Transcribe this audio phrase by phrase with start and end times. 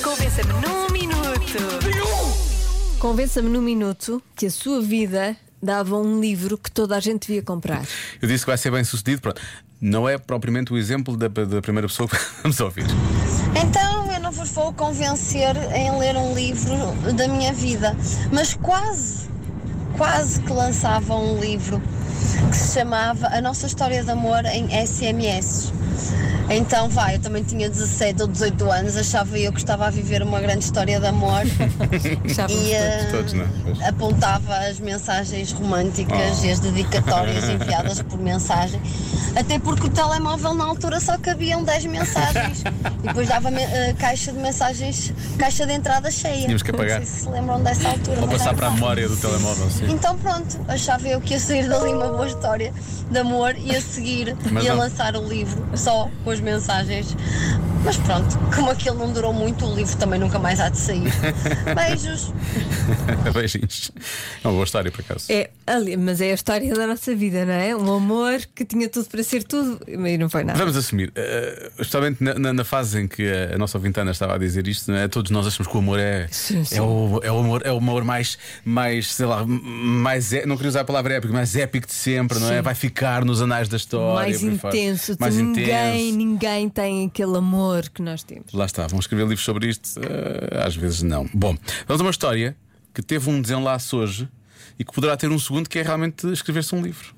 [0.00, 1.58] Convença-me num minuto.
[3.00, 7.42] Convença-me num minuto que a sua vida dava um livro que toda a gente devia
[7.42, 7.82] comprar.
[8.22, 9.22] Eu disse que vai ser bem sucedido.
[9.22, 9.42] Pronto.
[9.80, 12.86] Não é propriamente o exemplo da, da primeira pessoa que vamos ouvir.
[13.60, 16.76] Então eu não vos vou convencer em ler um livro
[17.12, 17.96] da minha vida,
[18.30, 19.28] mas quase,
[19.96, 21.82] quase que lançava um livro
[22.50, 25.72] que se chamava A Nossa História de Amor em SMS.
[26.50, 30.22] Então vai, eu também tinha 17 ou 18 anos, achava eu que estava a viver
[30.22, 31.42] uma grande história de amor
[32.50, 33.48] e eh, todos, não é?
[33.64, 33.82] Pois.
[33.82, 36.46] apontava as mensagens românticas Oh.
[36.46, 38.80] e as dedicatórias enviadas por mensagem,
[39.34, 42.62] até porque o telemóvel na altura só cabiam 10 mensagens
[43.02, 46.42] e depois dava me- eh, caixa de mensagens, caixa de entrada cheia.
[46.42, 47.00] Tínhamos que apagar.
[47.00, 48.20] Não sei se se lembram dessa altura.
[48.20, 49.86] Ou mas passar para a memória do telemóvel, sim.
[49.90, 52.72] Então pronto, achava eu que ia sair dali uma boa história
[53.10, 54.80] de amor e a seguir Mas ia não.
[54.80, 57.16] lançar o livro só com as mensagens.
[57.84, 61.12] Mas pronto, como aquilo não durou muito, o livro também nunca mais há de sair.
[61.74, 62.32] Beijos!
[63.32, 63.90] Beijinhos.
[64.42, 65.26] É uma boa história, por acaso.
[65.30, 67.74] É, ali, mas é a história da nossa vida, não é?
[67.74, 70.58] Um amor que tinha tudo para ser tudo e não foi nada.
[70.58, 74.34] Vamos assumir, eh, especialmente na, na- na fase em que a, a nossa Vintana estava
[74.34, 75.08] a dizer isto, é?
[75.08, 76.76] todos nós achamos que o amor é, Sim, sim.
[76.76, 80.56] é, o, é o amor, é o amor mais, mais, sei lá, mais é- não
[80.56, 82.56] queria usar a palavra épico, mais épico de sempre, não é?
[82.56, 82.62] Sim.
[82.62, 84.22] Vai ficar nos anais da história.
[84.26, 85.64] mais intenso, mais ninguém,
[86.08, 86.16] intenso.
[86.18, 88.52] ninguém tem aquele amor que nós temos.
[88.52, 90.00] Lá está, vão escrever livros sobre isto?
[90.00, 91.28] Eh, às vezes não.
[91.32, 92.56] Bom, vamos a uma história
[92.92, 94.28] que teve um desenlace hoje
[94.78, 97.14] e que poderá ter um segundo, que é realmente escrever-se um livro.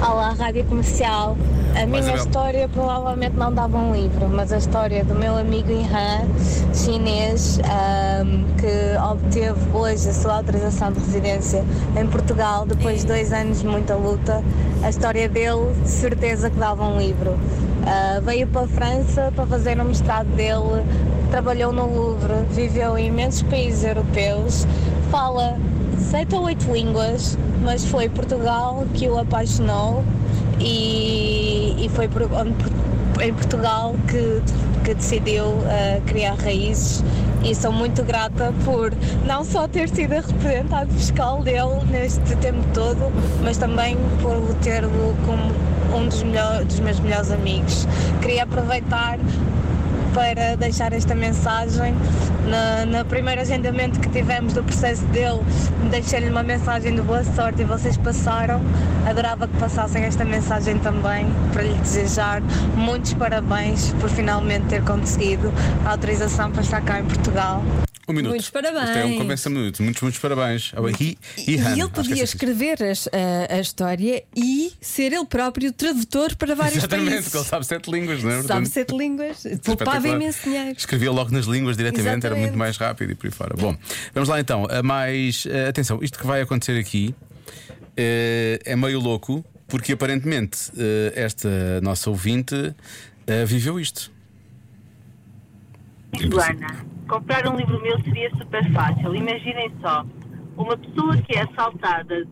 [0.00, 1.36] Olá, Rádio Comercial.
[1.76, 2.24] A minha Isabel.
[2.24, 6.26] história provavelmente não dava um livro, mas a história do meu amigo Ihan,
[6.74, 11.64] chinês, ahm, que obteve hoje a sua autorização de residência
[12.00, 14.42] em Portugal depois de dois anos de muita luta,
[14.82, 17.38] a história dele, de certeza que dava um livro.
[17.86, 20.82] Ah, veio para a França para fazer o mestrado dele,
[21.30, 24.66] trabalhou no Louvre, viveu em imensos países europeus,
[25.10, 25.58] fala
[26.32, 30.02] ou oito línguas, mas foi Portugal que o apaixonou
[30.58, 32.22] e, e foi por-
[33.22, 34.42] em Portugal que,
[34.84, 37.04] que decidiu eh, criar raízes
[37.44, 38.92] e sou muito grata por
[39.26, 43.12] não só ter sido a representante fiscal dele neste tempo todo,
[43.42, 44.82] mas também por ter
[45.26, 47.86] como um dos, melhor- dos meus melhores amigos.
[48.22, 49.18] Queria aproveitar
[50.14, 51.94] para deixar esta mensagem.
[52.88, 55.40] Na, primeiro agendamento que tivemos do processo dele,
[55.90, 58.60] deixei-lhe uma mensagem de boa sorte e vocês passaram.
[59.08, 62.42] Adorava que passassem esta mensagem também para lhe desejar
[62.76, 65.52] muitos parabéns por finalmente ter conseguido
[65.84, 67.62] a autorização para estar cá em Portugal.
[68.10, 68.30] Um minuto.
[68.30, 68.84] Muitos parabéns.
[68.88, 69.82] Isto é um convença-me minuto.
[69.82, 70.72] Muitos, muitos parabéns.
[71.00, 76.34] He, E Ihan, ele podia escrever as- a, a história e ser ele próprio tradutor
[76.36, 77.24] para vários Exatamente, países.
[77.26, 78.34] porque ele sabe sete línguas, não é?
[78.36, 80.74] Sabe Portanto, sete línguas, poupava imenso dinheiro.
[80.76, 82.40] Escrevia logo nas línguas diretamente, era Exatamente.
[82.42, 83.54] muito mais rápido e por aí fora.
[83.56, 83.76] Bom,
[84.14, 84.66] vamos lá então.
[84.70, 85.46] A mais.
[85.46, 87.14] eh, atenção, isto que vai acontecer aqui
[87.96, 92.54] eh, é meio louco, porque aparentemente eh, esta nossa ouvinte
[93.46, 94.10] viveu isto.
[96.18, 99.14] Joana, comprar um livro meu seria super fácil.
[99.14, 100.04] Imaginem só,
[100.56, 102.26] uma pessoa que é assaltada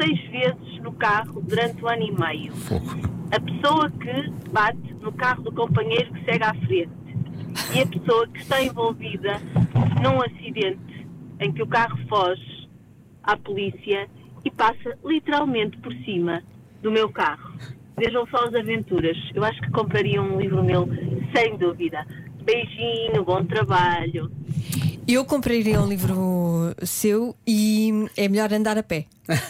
[0.00, 2.52] seis vezes no carro durante um ano e meio.
[2.52, 3.14] Fogo.
[3.30, 6.90] A pessoa que bate no carro do companheiro que segue à frente.
[7.74, 9.40] E a pessoa que está envolvida
[10.02, 11.06] num acidente
[11.40, 12.68] em que o carro foge
[13.22, 14.08] à polícia
[14.44, 16.42] e passa literalmente por cima
[16.82, 17.54] do meu carro.
[17.96, 19.16] Vejam só as aventuras.
[19.34, 20.88] Eu acho que compraria um livro meu,
[21.34, 22.04] sem dúvida.
[22.44, 24.30] Beijinho, bom trabalho.
[25.06, 29.06] Eu compraria um livro seu e é melhor andar a pé.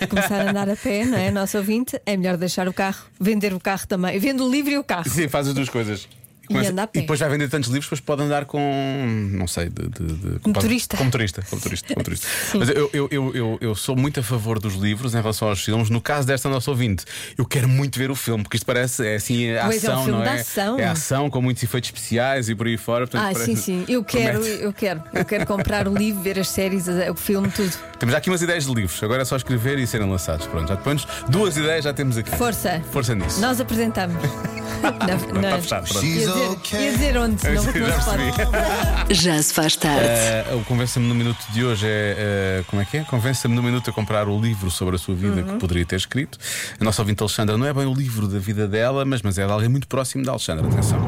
[0.08, 1.30] Começar a andar a pé, não é?
[1.30, 4.18] Nosso ouvinte, é melhor deixar o carro, vender o carro também.
[4.18, 5.08] Vendo o livro e o carro.
[5.08, 6.08] Sim, faz as duas coisas.
[6.50, 7.00] E anda a pé.
[7.00, 9.28] depois vai vender tantos livros, depois pode andar com.
[9.32, 9.88] Não sei, de.
[9.88, 10.96] de, de Como turista.
[10.96, 11.42] Como turista.
[11.48, 12.26] Como turista, como turista.
[12.58, 15.62] Mas eu, eu, eu, eu, eu sou muito a favor dos livros em relação aos
[15.64, 15.90] filmes.
[15.90, 17.04] No caso desta nossa ouvinte,
[17.38, 19.92] eu quero muito ver o filme, porque isto parece é assim, a Pois é, um
[19.92, 20.40] ação, filme não de é?
[20.40, 20.78] ação.
[20.78, 23.06] É ação com muitos efeitos especiais e por aí fora.
[23.06, 23.84] portanto, Ah, parece- sim, sim.
[23.88, 24.62] Eu quero, promete.
[24.62, 25.02] eu quero.
[25.12, 27.72] Eu quero comprar o livro, ver as séries, o filme, tudo.
[27.98, 30.46] Temos já aqui umas ideias de livros, agora é só escrever e serem lançados.
[30.46, 32.30] Pronto, já depois duas ideias já temos aqui.
[32.36, 32.82] Força.
[32.92, 33.40] Força nisso.
[33.40, 34.16] Nós apresentamos.
[34.84, 36.06] Na- na- Está fechado, pronto.
[36.06, 39.14] Ia dizer, ia dizer onde, senão Já não se pode.
[39.14, 40.04] Já se faz tarde.
[40.06, 42.14] Eh, o Convença-me no Minuto de hoje é.
[42.18, 43.04] eh, como é que é?
[43.04, 45.44] Convença-me no Minuto a comprar o livro sobre a sua vida Uhum.
[45.54, 46.38] que poderia ter escrito.
[46.80, 49.46] A nossa ouvinte Alexandra não é bem o livro da vida dela, mas, mas é
[49.46, 50.66] de alguém muito próximo da Alexandra.
[50.66, 50.98] Atenção.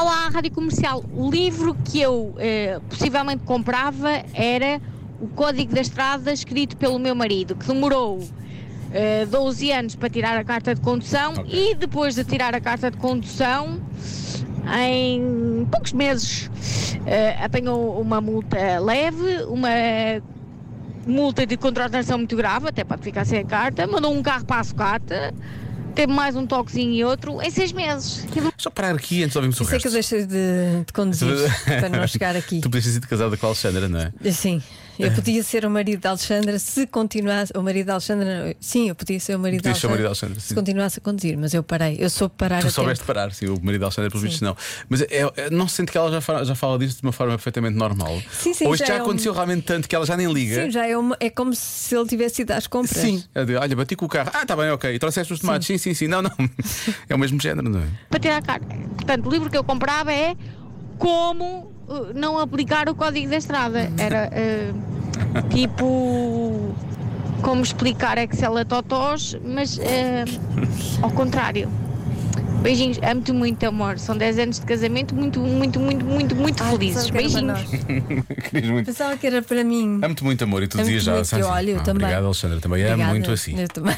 [0.00, 1.04] Olá, Rádio Comercial.
[1.14, 4.80] O livro que eu eh, possivelmente comprava era
[5.20, 8.26] o Código da Estrada, escrito pelo meu marido, que demorou
[8.92, 11.44] eh, 12 anos para tirar a carta de condução Ok.
[11.52, 13.80] e depois de tirar a carta de condução
[14.78, 16.48] em poucos meses
[17.06, 19.68] eh, apanhou uma multa leve, uma
[21.06, 24.60] multa de contratação muito grave, até pode ficar sem a carta, mandou um carro para
[24.60, 25.34] a sucata,
[25.96, 28.24] teve mais um toquezinho e outro em seis meses.
[28.56, 29.88] Só parar aqui antes de ouvirmos o é que resto.
[29.88, 31.28] eu deixei de, de conduzir
[31.66, 32.60] para não chegar aqui.
[32.60, 34.12] Tu podias ter sido casada com a Alexandra, não é?
[34.30, 34.62] Sim,
[35.02, 37.52] eu podia ser o marido da Alexandra se continuasse.
[37.56, 40.46] O marido da Alexandra, sim, eu podia ser o marido o Alexandra, marido Alexandra, sim.
[40.48, 41.96] se continuasse a conduzir, mas eu parei.
[41.98, 43.06] Eu sou parar Tu soubeste tempo.
[43.14, 44.56] parar, sim, o marido da Alexandra, pelos vistos, não.
[44.88, 45.06] Mas é,
[45.36, 47.76] é- não se sente que ela já fala, já fala disto de uma forma perfeitamente
[47.76, 48.20] normal?
[48.32, 50.32] Sim, sim, Ou isto já já, é um- aconteceu realmente tanto que ela já nem
[50.32, 50.64] liga?
[50.64, 52.96] Sim, já é, uma- é como se ele tivesse ido às compras.
[53.02, 53.22] Sim.
[53.46, 54.30] Diz, Olha, bati com o carro.
[54.32, 54.94] Ah, tá bem, ok.
[54.94, 55.66] E trouxeste os tomates?
[55.66, 56.08] Sim, sim, sim.
[56.08, 56.30] Não, não.
[57.08, 57.84] É o mesmo género, não é?
[58.08, 58.66] para tirar a carta.
[58.96, 60.34] Portanto, o livro que eu comprava é
[60.98, 63.90] como uh, não aplicar o código da estrada.
[63.98, 64.91] Era uh,
[65.50, 66.74] tipo
[67.42, 69.82] como explicar Excel a totós, mas uh,
[71.02, 71.68] ao contrário.
[72.62, 73.98] Beijinhos, amo-te muito, amor.
[73.98, 77.10] São 10 anos de casamento, muito, muito, muito, muito, muito Ai, felizes.
[77.10, 78.24] pensava que era para Beijinhos.
[78.50, 78.86] Querias muito.
[78.86, 80.00] Pensava que era para mim.
[80.02, 80.62] Amo-te muito, amor.
[80.62, 81.14] E tu dizias já.
[81.14, 82.04] muito, eu olho, eu Ah, também.
[82.04, 82.60] Obrigado, Alexandra.
[82.60, 83.12] Também amo Obrigada.
[83.14, 83.60] muito assim.
[83.60, 83.96] Eu também.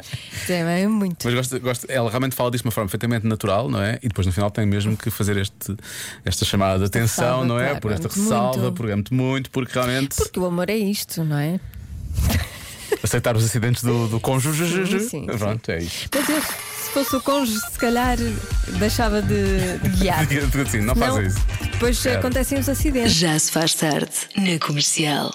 [0.46, 1.16] também amo muito.
[1.24, 3.98] Mas gosto, gosto, ela realmente fala disso de uma forma perfeitamente natural, não é?
[4.02, 5.76] E depois no final tem mesmo que fazer este,
[6.24, 7.64] esta chamada de atenção, Ressalva, não é?
[7.66, 8.72] claro, por esta ressalva, muito.
[8.76, 11.60] porque amo-te muito, porque realmente Porque o amor é isto, não é?
[13.16, 14.86] Aceitar os acidentes do, do cônjuge.
[14.86, 16.06] Sim, sim, Pronto, é isso.
[16.14, 18.16] Mas eu, se fosse o cônjuge, se calhar
[18.78, 20.20] deixava de, de guiar.
[20.66, 21.38] Assim, não Não, faça isso.
[21.72, 22.18] depois Claro.
[22.18, 23.12] acontecem os acidentes.
[23.14, 25.34] Já se faz tarde na comercial.